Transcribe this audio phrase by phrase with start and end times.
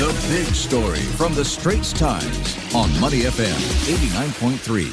[0.00, 4.88] The big story from the Straits Times on Money FM 89.3.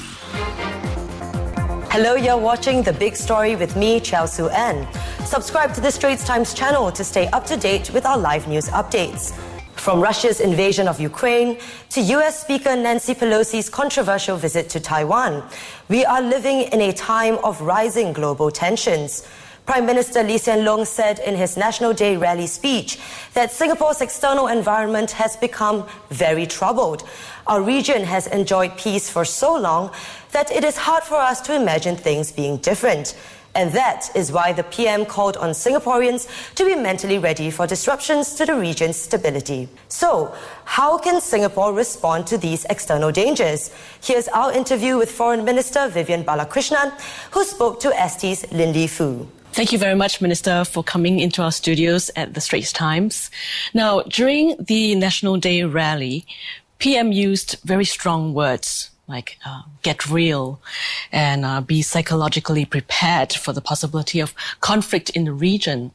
[1.89, 4.85] Hello, you're watching The Big Story with me, Chao Su En.
[5.25, 8.67] Subscribe to the Straits Times channel to stay up to date with our live news
[8.67, 9.33] updates.
[9.77, 11.57] From Russia's invasion of Ukraine
[11.91, 15.41] to US Speaker Nancy Pelosi's controversial visit to Taiwan,
[15.87, 19.25] we are living in a time of rising global tensions.
[19.67, 22.97] Prime Minister Lee Hsien Loong said in his National Day rally speech
[23.33, 27.03] that Singapore's external environment has become very troubled.
[27.47, 29.91] Our region has enjoyed peace for so long
[30.31, 33.13] that it is hard for us to imagine things being different.
[33.55, 38.35] And that is why the PM called on Singaporeans to be mentally ready for disruptions
[38.35, 39.67] to the region's stability.
[39.89, 43.71] So, how can Singapore respond to these external dangers?
[44.01, 46.93] Here's our interview with Foreign Minister Vivian Balakrishnan,
[47.31, 49.27] who spoke to ST's Lindy Foo.
[49.57, 53.31] Thank you very much, Minister, for coming into our studios at the Straits Times.
[53.73, 56.27] Now, during the National Day rally,
[56.77, 60.61] PM used very strong words like uh, get real
[61.11, 65.89] and uh, be psychologically prepared for the possibility of conflict in the region.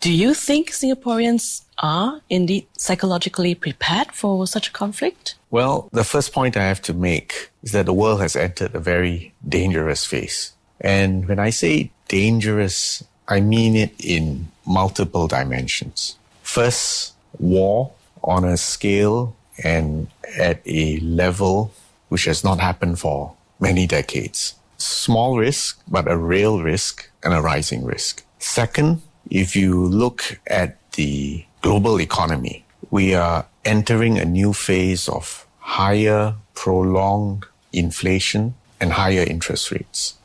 [0.00, 5.34] Do you think Singaporeans are indeed psychologically prepared for such a conflict?
[5.50, 8.80] Well, the first point I have to make is that the world has entered a
[8.80, 10.54] very dangerous phase.
[10.80, 16.16] And when I say dangerous, I mean it in multiple dimensions.
[16.42, 21.72] First, war on a scale and at a level
[22.10, 24.54] which has not happened for many decades.
[24.76, 28.22] Small risk, but a real risk and a rising risk.
[28.38, 35.46] Second, if you look at the global economy, we are entering a new phase of
[35.60, 40.18] higher, prolonged inflation and higher interest rates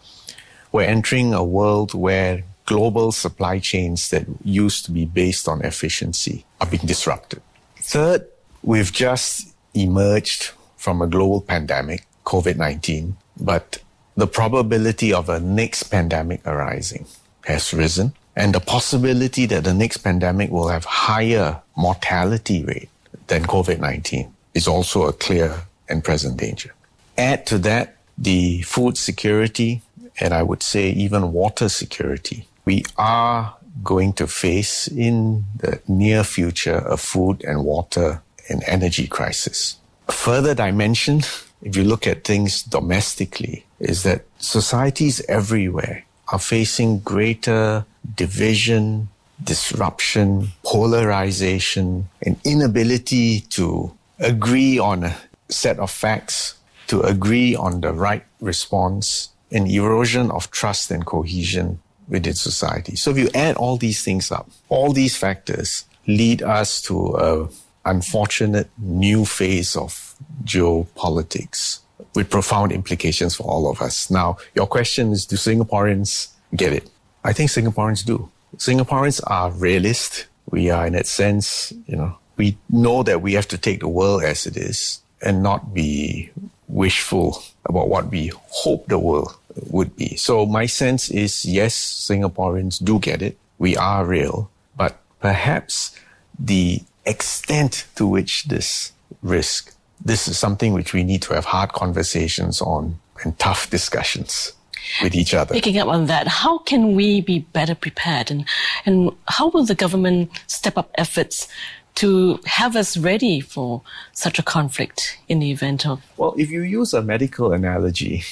[0.77, 6.45] we're entering a world where global supply chains that used to be based on efficiency
[6.61, 7.41] are being disrupted.
[7.77, 8.27] Third,
[8.61, 13.79] we've just emerged from a global pandemic, COVID-19, but
[14.15, 17.07] the probability of a next pandemic arising
[17.45, 22.89] has risen and the possibility that the next pandemic will have higher mortality rate
[23.25, 26.75] than COVID-19 is also a clear and present danger.
[27.17, 29.81] Add to that the food security
[30.19, 32.47] and I would say even water security.
[32.65, 39.07] We are going to face in the near future a food and water and energy
[39.07, 39.77] crisis.
[40.07, 41.21] A further dimension,
[41.61, 47.85] if you look at things domestically, is that societies everywhere are facing greater
[48.15, 49.09] division,
[49.43, 55.15] disruption, polarization, and inability to agree on a
[55.49, 56.55] set of facts,
[56.87, 62.95] to agree on the right response, an erosion of trust and cohesion within society.
[62.95, 67.49] So if you add all these things up, all these factors lead us to a
[67.85, 71.79] unfortunate new phase of geopolitics
[72.15, 74.09] with profound implications for all of us.
[74.09, 76.89] Now, your question is, do Singaporeans get it?
[77.23, 78.29] I think Singaporeans do.
[78.57, 80.27] Singaporeans are realist.
[80.49, 83.87] We are in that sense, you know, we know that we have to take the
[83.87, 86.31] world as it is and not be
[86.67, 89.35] wishful about what we hope the world
[89.69, 90.15] would be.
[90.15, 93.37] So my sense is yes, Singaporeans do get it.
[93.57, 95.95] We are real, but perhaps
[96.39, 98.91] the extent to which this
[99.21, 99.73] risk,
[100.03, 104.53] this is something which we need to have hard conversations on and tough discussions
[105.01, 105.55] with each other.
[105.55, 108.45] Picking up on that, how can we be better prepared and,
[108.85, 111.47] and how will the government step up efforts
[111.97, 113.81] to have us ready for
[114.13, 116.01] such a conflict in the event of?
[116.17, 118.23] Well, if you use a medical analogy,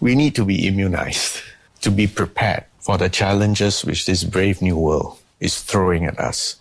[0.00, 1.42] we need to be immunized
[1.82, 6.56] to be prepared for the challenges which this brave new world is throwing at us.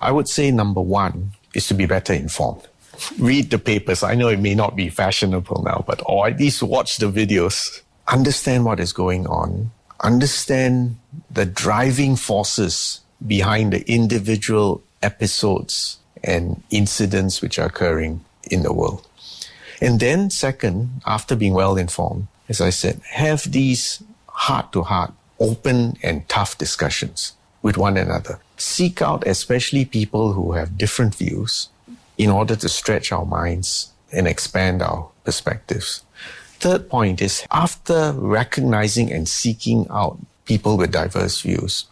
[0.00, 2.68] I would say number one is to be better informed.
[3.18, 4.02] Read the papers.
[4.02, 7.80] I know it may not be fashionable now, but or at least watch the videos.
[8.08, 9.70] Understand what is going on.
[10.00, 10.98] Understand
[11.30, 19.06] the driving forces behind the individual episodes and incidents which are occurring in the world.
[19.80, 25.12] And then, second, after being well informed, as I said, have these heart to heart,
[25.38, 27.32] open and tough discussions
[27.62, 28.38] with one another.
[28.56, 31.68] Seek out especially people who have different views
[32.16, 36.02] in order to stretch our minds and expand our perspectives.
[36.58, 41.84] Third point is after recognizing and seeking out people with diverse views,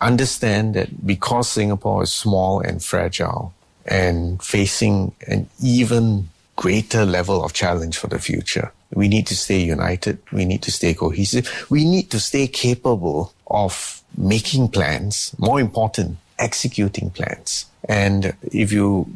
[0.00, 3.54] understand that because Singapore is small and fragile
[3.86, 9.60] and facing an even greater level of challenge for the future, we need to stay
[9.60, 10.18] united.
[10.32, 11.66] We need to stay cohesive.
[11.70, 15.34] We need to stay capable of making plans.
[15.38, 17.66] More important, executing plans.
[17.88, 19.06] And if you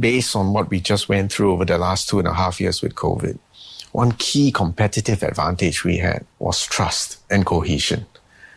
[0.00, 2.80] based on what we just went through over the last two and a half years
[2.82, 3.38] with COVID,
[3.92, 8.06] one key competitive advantage we had was trust and cohesion,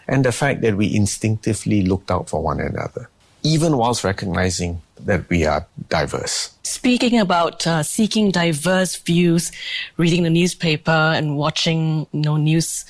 [0.07, 3.09] and the fact that we instinctively looked out for one another,
[3.43, 6.55] even whilst recognizing that we are diverse.
[6.63, 9.51] Speaking about uh, seeking diverse views,
[9.97, 12.85] reading the newspaper and watching you know, news,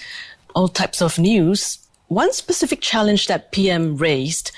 [0.56, 4.52] all types of news, one specific challenge that PM raised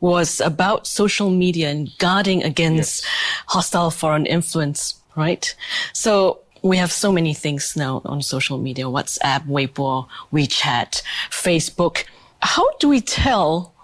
[0.00, 3.10] was about social media and guarding against yes.
[3.46, 5.54] hostile foreign influence, right?
[5.92, 12.04] So we have so many things now on social media, WhatsApp, Weibo, WeChat, Facebook.
[12.42, 13.74] How do we tell,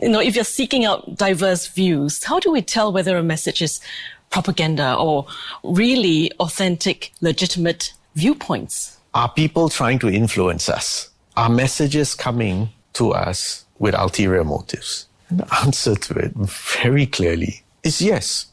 [0.00, 3.62] you know, if you're seeking out diverse views, how do we tell whether a message
[3.62, 3.80] is
[4.30, 5.26] propaganda or
[5.62, 8.98] really authentic, legitimate viewpoints?
[9.14, 11.10] Are people trying to influence us?
[11.36, 15.06] Are messages coming to us with ulterior motives?
[15.28, 18.46] And the answer to it very clearly is yes.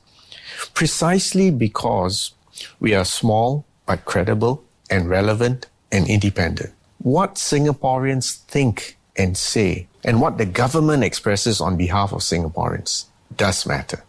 [0.74, 2.32] Precisely because
[2.80, 6.74] we are small, but credible and relevant and independent.
[7.00, 13.06] What Singaporeans think and say and what the government expresses on behalf of Singaporeans
[13.36, 14.04] does matter.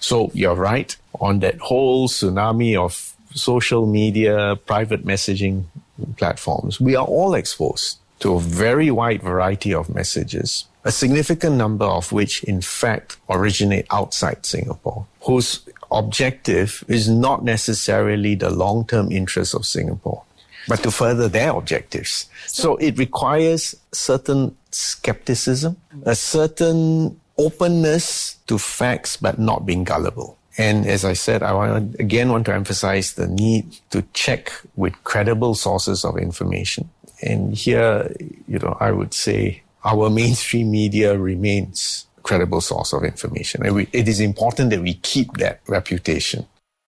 [0.00, 5.64] So you're right on that whole tsunami of social media, private messaging
[6.16, 6.80] platforms.
[6.80, 12.12] We are all exposed to a very wide variety of messages, a significant number of
[12.12, 19.64] which in fact originate outside Singapore, whose objective is not necessarily the long-term interest of
[19.64, 20.22] Singapore,
[20.68, 22.28] but to further their objectives.
[22.46, 30.36] So it requires certain skepticism, a certain openness to facts, but not being gullible.
[30.58, 34.52] And as I said, I want to, again want to emphasize the need to check
[34.74, 36.90] with credible sources of information.
[37.22, 38.12] And here,
[38.48, 43.64] you know, I would say our mainstream media remains credible source of information.
[43.64, 46.46] And we, it is important that we keep that reputation.